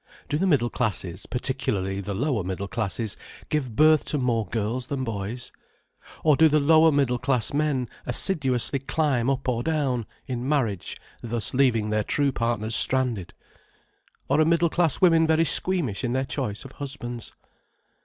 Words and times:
Do 0.29 0.39
the 0.39 0.47
middle 0.47 0.71
classes, 0.71 1.27
particularly 1.27 2.01
the 2.01 2.15
lower 2.15 2.43
middle 2.43 2.67
classes, 2.67 3.17
give 3.49 3.75
birth 3.75 4.03
to 4.05 4.17
more 4.17 4.47
girls 4.47 4.87
than 4.87 5.03
boys? 5.03 5.51
Or 6.23 6.35
do 6.35 6.49
the 6.49 6.59
lower 6.59 6.91
middle 6.91 7.19
class 7.19 7.53
men 7.53 7.87
assiduously 8.07 8.79
climb 8.79 9.29
up 9.29 9.47
or 9.47 9.61
down, 9.61 10.07
in 10.25 10.49
marriage, 10.49 10.99
thus 11.21 11.53
leaving 11.53 11.91
their 11.91 12.03
true 12.03 12.31
partners 12.31 12.75
stranded? 12.75 13.35
Or 14.27 14.41
are 14.41 14.43
middle 14.45 14.71
class 14.71 15.01
women 15.01 15.27
very 15.27 15.45
squeamish 15.45 16.03
in 16.03 16.13
their 16.13 16.25
choice 16.25 16.65
of 16.65 16.71
husbands? 16.71 17.31